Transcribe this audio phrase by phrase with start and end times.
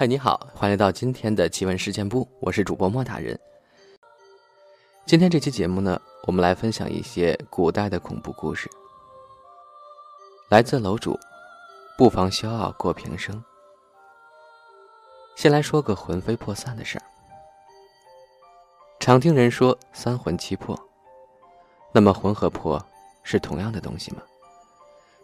[0.00, 3.36] 嗨，你好，欢迎来到今天的奇闻事件部，我是主播莫大人。
[5.04, 8.70] 今天这期节目呢，我们来分享一些古代的恐怖故事。
[10.50, 11.18] 来自楼主，
[11.96, 13.42] 不妨骄傲过平生。
[15.34, 17.02] 先来说个魂飞魄散的事儿。
[19.00, 20.78] 常听人说三魂七魄，
[21.90, 22.80] 那么魂和魄
[23.24, 24.22] 是同样的东西吗？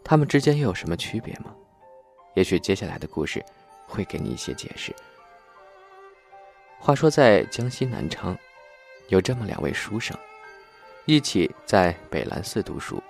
[0.02, 1.54] 它们之间又有什么区别吗？
[2.34, 3.40] 也许接下来的故事。
[3.86, 4.94] 会给你一些解释。
[6.78, 8.36] 话说，在江西南昌，
[9.08, 10.16] 有这么两位书生，
[11.06, 13.02] 一起在北兰寺读书。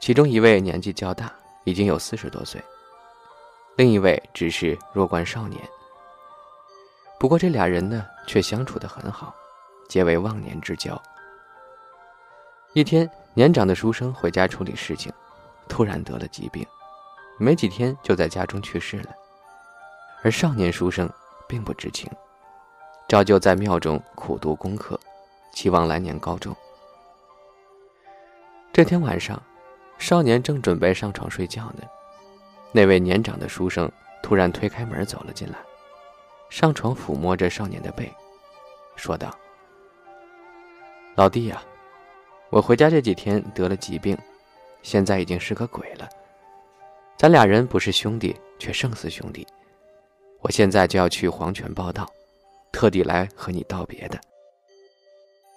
[0.00, 1.32] 其中一位年纪较大，
[1.64, 2.60] 已经有四十多岁；
[3.76, 5.60] 另一位只是弱冠少年。
[7.18, 9.34] 不过这俩人呢，却相处得很好，
[9.88, 11.00] 结为忘年之交。
[12.74, 15.12] 一天，年长的书生回家处理事情，
[15.68, 16.64] 突然得了疾病，
[17.38, 19.10] 没几天就在家中去世了。
[20.22, 21.08] 而少年书生
[21.46, 22.10] 并不知情，
[23.06, 24.98] 照旧在庙中苦读功课，
[25.52, 26.54] 期望来年高中。
[28.72, 29.40] 这天晚上，
[29.98, 31.82] 少年正准备上床睡觉呢，
[32.72, 33.90] 那位年长的书生
[34.22, 35.58] 突然推开门走了进来，
[36.50, 38.12] 上床抚摸着少年的背，
[38.96, 39.32] 说道
[41.14, 41.62] ：“老弟呀，
[42.50, 44.18] 我回家这几天得了疾病，
[44.82, 46.08] 现在已经是个鬼了。
[47.16, 49.46] 咱俩人不是兄弟，却胜似兄弟。”
[50.40, 52.08] 我现在就要去黄泉报道，
[52.72, 54.18] 特地来和你道别的。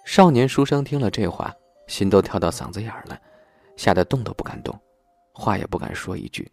[0.04, 1.54] 少年书生听了这话，
[1.86, 3.20] 心都跳到嗓子眼儿了，
[3.76, 4.76] 吓得动都不敢动，
[5.32, 6.50] 话也不敢说一句。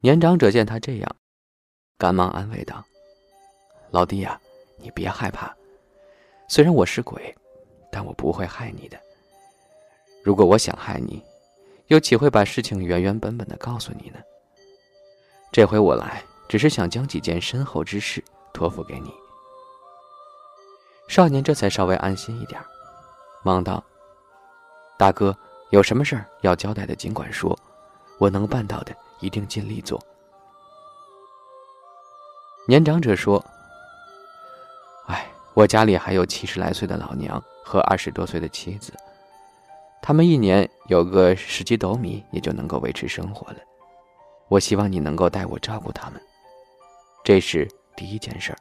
[0.00, 1.16] 年长者见他这样，
[1.96, 2.84] 赶忙安慰道
[3.90, 4.40] ：“老弟呀，
[4.76, 5.52] 你别害怕，
[6.46, 7.34] 虽然我是鬼，
[7.90, 8.96] 但我不会害你的。
[10.22, 11.20] 如果我想害你，
[11.88, 14.20] 又岂会把事情原原本本的告诉你呢？”
[15.50, 18.22] 这回我来，只是想将几件身后之事
[18.52, 19.12] 托付给你。
[21.08, 22.60] 少年这才稍微安心一点，
[23.42, 23.82] 忙道
[24.98, 25.34] ：“大哥，
[25.70, 27.58] 有什么事儿要交代的，尽管说，
[28.18, 29.98] 我能办到的，一定尽力做。”
[32.68, 33.42] 年长者说
[35.08, 38.92] ：“哎，我家里还有七十来岁的老娘和二十多岁的妻子，
[40.02, 43.58] 他们一年有个十几斗米，也就能够维持生活了。”
[44.48, 46.20] 我希望你能够代我照顾他们，
[47.22, 48.58] 这是第一件事儿。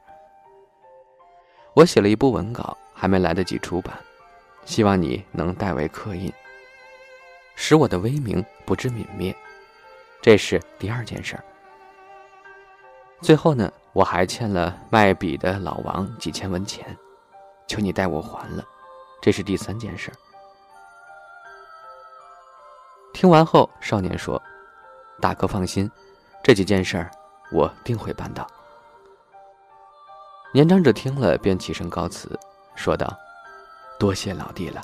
[1.74, 3.98] 我写了一部文稿，还没来得及出版，
[4.66, 6.32] 希望你能代为刻印，
[7.56, 9.34] 使我的威名不致泯灭。
[10.22, 11.44] 这是第二件事儿。
[13.22, 16.86] 最后呢，我还欠了卖笔的老王几千文钱，
[17.68, 18.66] 求你代我还了。
[19.22, 20.16] 这是第三件事儿。
[23.14, 24.42] 听完后，少年说。
[25.20, 25.90] 大哥放心，
[26.44, 27.10] 这几件事儿
[27.52, 28.48] 我定会办到。
[30.54, 32.40] 年长者听了，便起身告辞，
[32.76, 33.12] 说道
[34.00, 34.82] ：“多谢老弟了，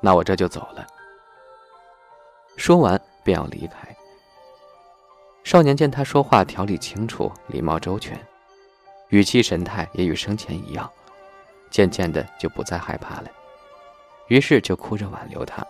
[0.00, 0.86] 那我这就走了。”
[2.56, 3.96] 说完便要离开。
[5.44, 8.20] 少年见他说话条理清楚，礼貌周全，
[9.08, 10.88] 语气神态也与生前一样，
[11.70, 13.30] 渐渐的就不再害怕了，
[14.28, 15.66] 于是就哭着挽留他，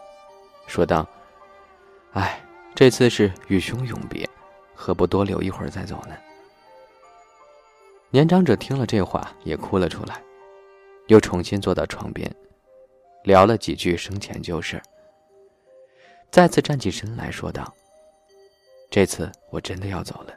[0.66, 1.06] 说道
[2.14, 2.42] ：“哎。”
[2.74, 4.28] 这次是与兄永别，
[4.74, 6.16] 何不多留一会儿再走呢？
[8.10, 10.22] 年长者听了这话，也哭了出来，
[11.08, 12.34] 又重新坐到床边，
[13.24, 14.80] 聊了几句生前旧事，
[16.30, 17.72] 再次站起身来说道
[18.90, 20.36] ：“这次我真的要走了。”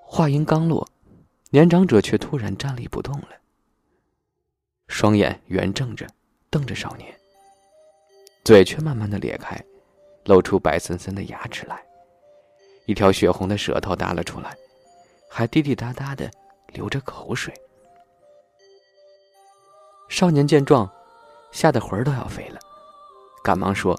[0.00, 0.88] 话音刚落，
[1.50, 3.28] 年长者却突然站立不动了，
[4.88, 6.06] 双眼圆睁着，
[6.48, 7.14] 瞪着少年，
[8.44, 9.62] 嘴却慢慢的咧开。
[10.28, 11.82] 露出白森森的牙齿来，
[12.84, 14.54] 一条血红的舌头耷了出来，
[15.30, 16.30] 还滴滴答答的
[16.66, 17.50] 流着口水。
[20.10, 20.86] 少年见状，
[21.50, 22.60] 吓得魂儿都要飞了，
[23.42, 23.98] 赶忙说：“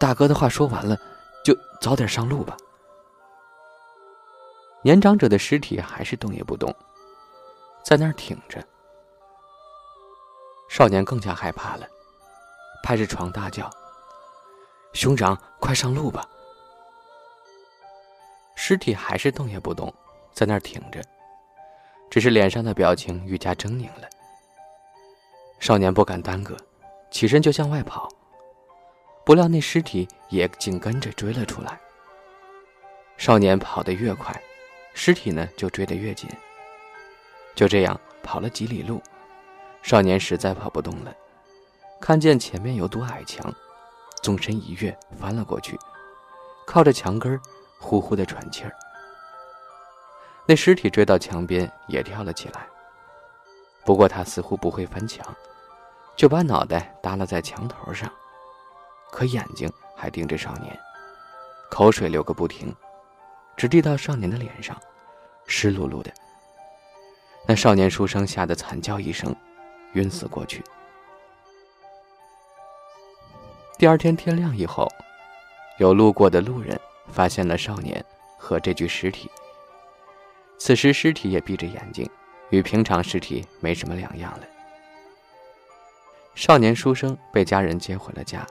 [0.00, 0.98] 大哥的话说完了，
[1.44, 2.56] 就早点上路吧。”
[4.82, 6.74] 年长者的尸体还是动也不动，
[7.84, 8.60] 在那儿挺着。
[10.68, 11.86] 少年更加害怕了，
[12.82, 13.70] 拍着床大叫。
[14.94, 16.24] 兄长，快上路吧！
[18.54, 19.92] 尸体还是动也不动，
[20.32, 21.02] 在那儿挺着，
[22.08, 24.08] 只是脸上的表情愈加狰狞了。
[25.58, 26.56] 少年不敢耽搁，
[27.10, 28.08] 起身就向外跑，
[29.26, 31.78] 不料那尸体也紧跟着追了出来。
[33.16, 34.32] 少年跑得越快，
[34.94, 36.30] 尸体呢就追得越紧。
[37.56, 39.02] 就这样跑了几里路，
[39.82, 41.12] 少年实在跑不动了，
[42.00, 43.52] 看见前面有堵矮墙。
[44.24, 45.78] 纵身一跃，翻了过去，
[46.66, 47.38] 靠着墙根
[47.78, 48.72] 呼呼的喘气儿，
[50.46, 52.66] 那尸体追到墙边也跳了起来。
[53.84, 55.22] 不过他似乎不会翻墙，
[56.16, 58.10] 就把脑袋耷拉在墙头上，
[59.12, 60.74] 可眼睛还盯着少年，
[61.70, 62.74] 口水流个不停，
[63.58, 64.74] 直滴到少年的脸上，
[65.46, 66.10] 湿漉漉的。
[67.46, 69.36] 那少年书生吓得惨叫一声，
[69.92, 70.64] 晕死过去。
[73.76, 74.88] 第二天天亮以后，
[75.78, 76.78] 有路过的路人
[77.08, 78.02] 发现了少年
[78.38, 79.30] 和这具尸体。
[80.58, 82.08] 此时尸体也闭着眼睛，
[82.50, 84.46] 与平常尸体没什么两样了。
[86.34, 88.46] 少年书生被家人接回了家，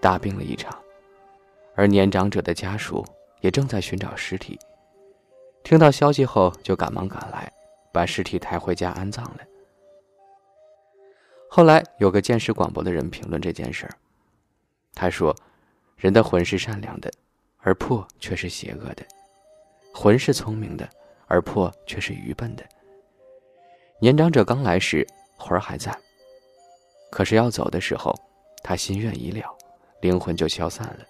[0.00, 0.76] 大病了一场，
[1.74, 3.04] 而年长者的家属
[3.40, 4.58] 也正在寻找尸体。
[5.62, 7.50] 听到消息后，就赶忙赶来。
[7.94, 9.40] 把尸体抬回家安葬了。
[11.46, 13.92] 后来有个见识广博的人评论这件事儿，
[14.94, 15.34] 他说
[15.96, 17.10] ：“人的魂是善良的，
[17.58, 19.04] 而魄却是邪恶的；
[19.94, 20.88] 魂是聪明的，
[21.26, 22.64] 而魄却是愚笨的。
[24.00, 25.06] 年长者刚来时
[25.36, 25.96] 魂儿还在，
[27.10, 28.14] 可是要走的时候，
[28.62, 29.56] 他心愿已了，
[30.00, 31.06] 灵魂就消散了，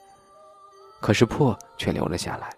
[1.00, 2.50] 可是魄却留了下来。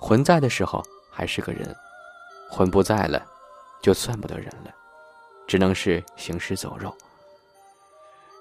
[0.00, 1.74] 魂在的时候还是个人。”
[2.52, 3.24] 魂不在了，
[3.80, 4.74] 就算不得人了，
[5.46, 6.92] 只能是行尸走肉。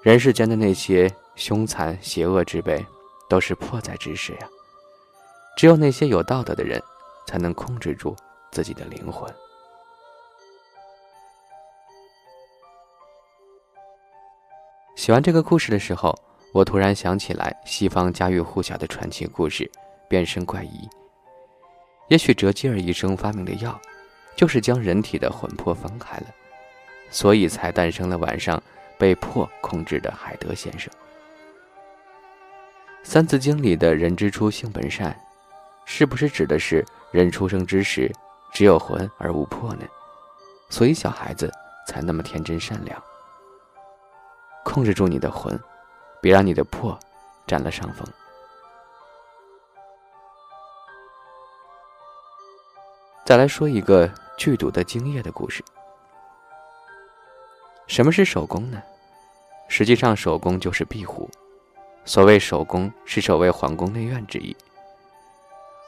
[0.02, 2.86] 人世间的那些凶残邪恶之辈，
[3.30, 4.48] 都是破在之事呀。
[5.58, 6.82] 只有那些有道德的人，
[7.28, 8.16] 才能控制住
[8.52, 9.30] 自己的灵魂。
[14.96, 16.18] 写完这个故事的时候，
[16.54, 19.70] 我突然想起来西方家喻户晓的传奇故事——
[20.10, 20.88] 变身怪医。
[22.08, 23.80] 也许哲基尔医生发明的药。
[24.36, 26.28] 就是将人体的魂魄分开了，
[27.12, 28.64] 所以才诞生了晚上
[29.00, 30.92] 被迫控制的海德先生。
[33.02, 35.18] 《三字经》里的“人之初，性本善”，
[35.86, 38.12] 是不是指的是人出生之时
[38.54, 39.86] 只有魂而无魄呢？
[40.70, 41.50] 所以小孩子
[41.88, 43.02] 才那么天真善良。
[44.64, 45.58] 控制住你的魂，
[46.22, 47.00] 别让你的魄
[47.48, 48.06] 占了上风。
[53.26, 54.08] 再来说一个。
[54.40, 55.62] 剧毒的精液的故事。
[57.90, 58.80] 什么是守宫呢？
[59.68, 61.28] 实际上，守宫就是壁虎。
[62.06, 64.56] 所谓守宫，是守卫皇宫内院之意。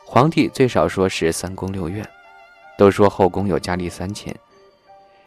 [0.04, 2.04] 皇帝最少说是三宫六院，
[2.76, 4.36] 都说后宫有佳丽三千，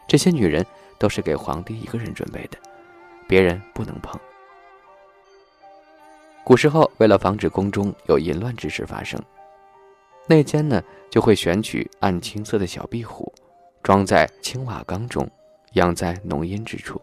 [0.05, 0.65] 这些女人
[0.99, 2.57] 都是给皇帝一个人准备的，
[3.25, 4.19] 别人不能碰。
[6.43, 9.17] 古时候，为了防止宫中有淫乱之事发生。
[10.27, 13.33] 内奸呢，就会选取暗青色的小壁虎，
[13.81, 15.25] 装在青瓦缸中，
[15.75, 17.01] 养在浓阴之处。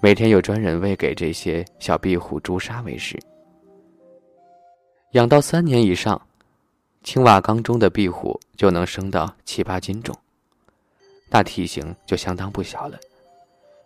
[0.00, 3.18] 每天有专人喂给这些小壁虎朱砂为食。
[5.12, 6.20] 养到三年以上，
[7.02, 10.16] 青瓦缸中的壁虎就能生到七八斤重，
[11.28, 12.98] 那体型就相当不小了。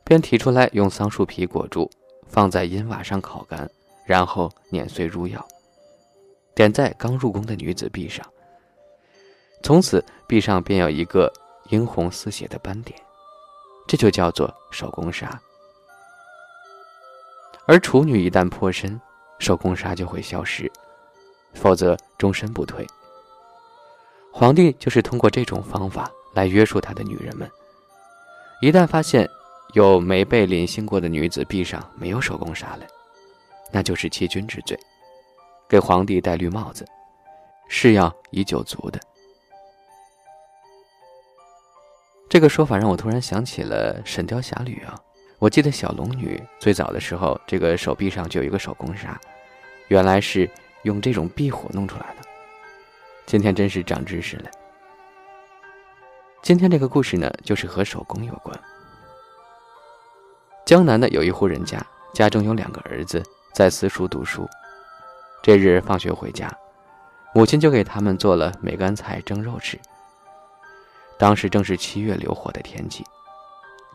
[0.04, 1.90] 便提出来用桑树皮裹住，
[2.28, 3.68] 放在阴瓦上烤干，
[4.04, 5.44] 然后碾碎入药。
[6.54, 8.24] 点在刚入宫的女子臂上，
[9.62, 11.30] 从此臂上便有一个
[11.70, 12.98] 殷红似血的斑点，
[13.86, 15.40] 这就叫做守宫砂。
[17.66, 19.00] 而处女一旦破身，
[19.38, 20.70] 守宫砂就会消失，
[21.54, 22.86] 否则终身不退。
[24.32, 27.50] 皇帝就是通过这种方法来约束他的女人们。
[28.60, 29.28] 一旦发现
[29.72, 32.86] 有没被临幸过的女子臂上没有守宫砂了，
[33.72, 34.78] 那就是欺君之罪。
[35.68, 36.86] 给皇帝戴绿帽子，
[37.68, 39.00] 是要以酒足的。
[42.28, 44.98] 这个说法让我突然想起了《神雕侠侣》啊！
[45.38, 49.18] 我记得小龙女最早的时候，这个手臂上就有一个手工纱，
[49.88, 50.50] 原来是
[50.82, 52.28] 用这种壁虎弄出来的。
[53.26, 54.50] 今天真是长知识了。
[56.42, 58.58] 今天这个故事呢，就是和手工有关。
[60.64, 61.80] 江南的有一户人家，
[62.12, 63.22] 家中有两个儿子
[63.54, 64.48] 在私塾读书。
[65.42, 66.52] 这日放学回家，
[67.32, 69.78] 母亲就给他们做了梅干菜蒸肉吃。
[71.18, 73.04] 当时正是七月流火的天气，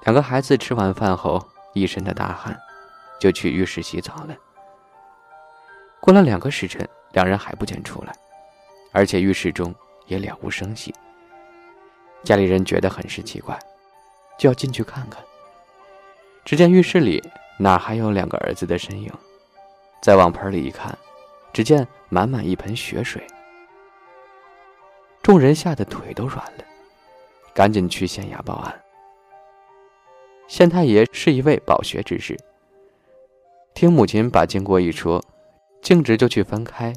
[0.03, 2.59] 两个孩子吃完饭后一身的大汗，
[3.19, 4.35] 就去浴室洗澡了。
[5.99, 8.13] 过了两个时辰，两人还不见出来，
[8.91, 9.73] 而且浴室中
[10.07, 10.93] 也了无声息。
[12.23, 13.57] 家里人觉得很是奇怪，
[14.37, 15.23] 就要进去看看。
[16.43, 17.23] 只见浴室里
[17.57, 19.11] 哪还有两个儿子的身影？
[20.01, 20.97] 再往盆里一看。
[21.53, 23.21] 只见满满一盆血水，
[25.21, 26.63] 众人吓得腿都软了，
[27.53, 28.81] 赶紧去县衙报案。
[30.47, 32.37] 县太爷是一位饱学之士，
[33.73, 35.23] 听母亲把经过一说，
[35.81, 36.93] 径直就去翻开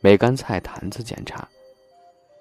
[0.00, 1.48] 梅干菜坛子检查，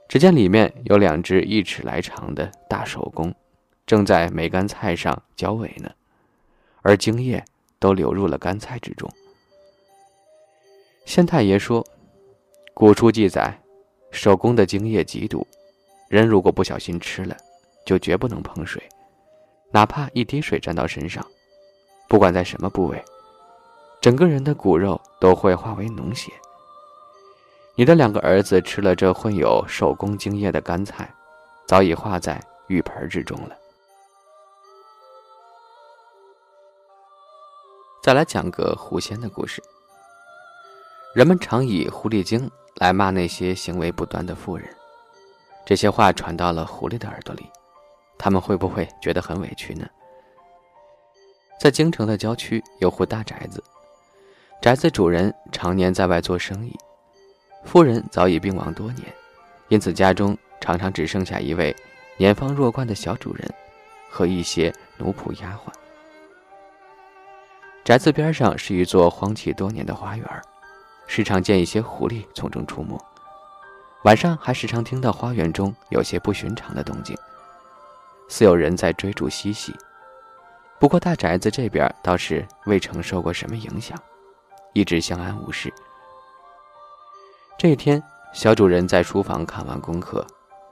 [0.08, 3.34] 只见里面有两只一尺来长的大手工，
[3.86, 5.92] 正在梅干菜上交尾呢，
[6.82, 7.44] 而精液
[7.80, 9.08] 都流入了干菜之中。
[11.06, 11.86] 县太爷说
[12.74, 13.58] ：“古书记载，
[14.12, 15.46] 手工的精液极毒，
[16.10, 17.38] 人如果不小心吃了，
[17.88, 18.84] 就绝不能碰水，
[19.72, 21.26] 哪怕一滴水沾到身上，
[22.10, 23.02] 不管在什么部位，
[24.02, 26.34] 整个人的骨肉都会化为脓血。
[27.76, 31.10] 你的两个儿子吃了这混有手工精液的干菜，
[31.66, 33.56] 早已化在浴盆之中了。”
[38.04, 39.64] 再来讲个狐仙的故事。
[41.16, 44.68] 人们常以狐狸精来骂那些行为不端的妇人，
[45.66, 47.50] 这些话传到了狐狸的耳朵里，
[48.18, 49.88] 他们会不会觉得很委屈呢？
[51.60, 53.64] 在京城的郊区有户大宅子，
[54.62, 56.76] 宅子主人常年在外做生意，
[57.64, 59.06] 夫人早已病亡多年，
[59.70, 61.76] 因此家中常常只剩下一位
[62.18, 63.50] 年方弱冠的小主人
[64.10, 65.72] 和一些奴仆丫鬟。
[67.84, 70.28] 宅子边上是一座荒弃多年的花园。
[71.10, 73.00] 时常见一些狐狸从中出没，
[74.04, 77.18] 晚上还时常听到花园中有些不寻常的动静，
[78.28, 79.76] 似有人在追逐嬉戏。
[80.80, 83.98] 不过大宅子这边倒是未曾受过什么影响，
[84.74, 85.74] 一直相安无事。
[87.58, 88.02] 这一天，
[88.34, 90.26] 小主人在书房看完功课，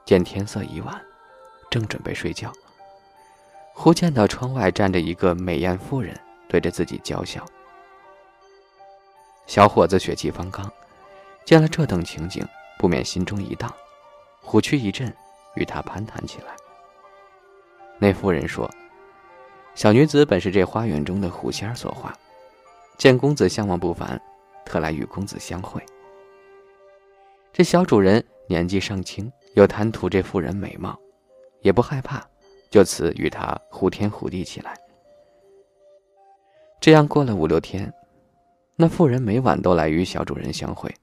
[0.05, 1.01] 见天色已晚，
[1.71, 2.53] 正准备睡觉，
[3.73, 6.15] 忽见到窗外站着一个美艳妇人，
[6.47, 7.43] 对着自己娇笑。
[9.47, 10.71] 小伙子血气方刚，
[11.43, 12.47] 见了这等情景，
[12.77, 13.73] 不免心中一荡，
[14.41, 15.11] 虎躯一震，
[15.55, 16.55] 与他攀谈起来。
[17.99, 18.69] 那妇人说
[19.75, 22.13] ：“小女子本是这花园中的狐仙所化，
[22.97, 24.21] 见公子相貌不凡，
[24.65, 25.81] 特来与公子相会。”
[27.53, 30.99] 这小主人年纪尚轻，又贪图这妇人美貌，
[31.61, 32.21] 也不害怕，
[32.69, 34.77] 就此与她呼天呼地起来。
[36.81, 37.91] 这样过了五六天。
[38.77, 40.93] 那妇人每晚都来与小主人相会。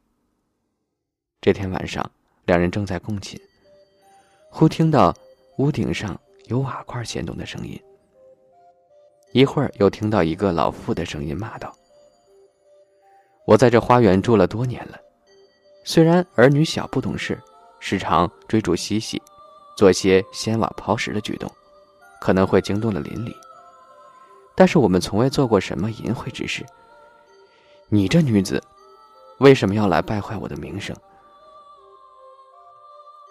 [1.41, 2.05] 这天晚上，
[2.45, 3.41] 两人正在共寝，
[4.51, 5.17] 忽听到
[5.57, 7.81] 屋顶上有瓦块掀动的声音。
[9.33, 11.75] 一会儿又听到一个老妇的声音骂道
[13.47, 14.99] ：“我在这花园住了多年了，
[15.85, 17.41] 虽然儿女小不懂事，
[17.81, 19.21] 时常追逐嬉戏，
[19.77, 21.51] 做些掀瓦抛石的举动，
[22.21, 23.35] 可能会惊动了邻里。
[24.55, 26.65] 但是我们从未做过什么淫秽之事。”
[27.89, 28.63] 你这女子，
[29.39, 30.97] 为什么要来败坏我的名声？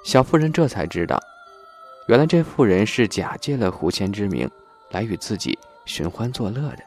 [0.03, 1.19] 小妇人这才知道，
[2.07, 4.49] 原来这妇人是假借了狐仙之名
[4.89, 6.83] 来与自己寻欢作乐的。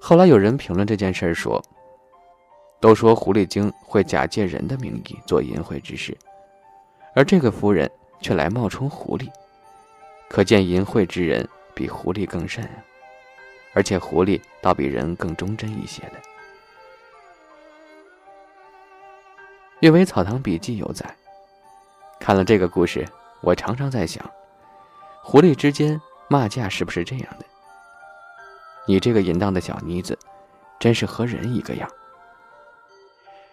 [0.00, 1.62] 后来有人评论这件事说
[2.80, 6.16] ：“都说狐狸精会假借人的名义做淫秽之事，
[7.14, 9.30] 而这个夫人却来冒充狐狸，
[10.28, 12.68] 可见淫秽之人比狐狸更甚。”
[13.76, 16.10] 而且狐狸倒比人更忠贞一些的。
[19.80, 21.04] 《阅微草堂笔记》有载，
[22.24, 23.06] 看了这个故事，
[23.42, 24.24] 我常常在想，
[25.22, 27.44] 狐狸之间骂架是不是这样的？
[28.86, 30.18] 你这个淫荡的小妮子，
[30.78, 31.86] 真是和人一个样。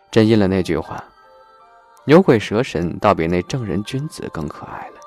[0.09, 1.03] 真应了那句话：
[2.05, 5.00] 牛鬼蛇神倒比那正人君子更可爱了。